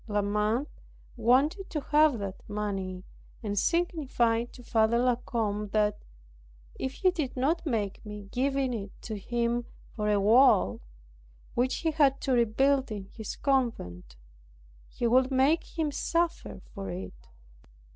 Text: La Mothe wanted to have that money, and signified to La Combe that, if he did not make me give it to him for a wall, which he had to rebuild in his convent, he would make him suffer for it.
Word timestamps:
La 0.07 0.23
Mothe 0.23 0.81
wanted 1.15 1.69
to 1.69 1.79
have 1.79 2.17
that 2.17 2.41
money, 2.49 3.03
and 3.43 3.59
signified 3.59 4.51
to 4.51 4.63
La 4.87 5.15
Combe 5.15 5.67
that, 5.73 5.99
if 6.79 6.93
he 6.93 7.11
did 7.11 7.37
not 7.37 7.63
make 7.67 8.03
me 8.03 8.23
give 8.31 8.57
it 8.57 8.89
to 9.03 9.15
him 9.15 9.63
for 9.95 10.09
a 10.09 10.19
wall, 10.19 10.81
which 11.53 11.75
he 11.81 11.91
had 11.91 12.19
to 12.19 12.31
rebuild 12.33 12.91
in 12.91 13.09
his 13.13 13.35
convent, 13.35 14.15
he 14.87 15.05
would 15.05 15.29
make 15.29 15.77
him 15.77 15.91
suffer 15.91 16.59
for 16.73 16.89
it. 16.89 17.27